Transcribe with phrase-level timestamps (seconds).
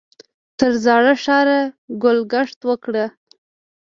[0.59, 1.59] تر زاړه ښاره
[2.03, 2.95] ګل ګشت وکړ.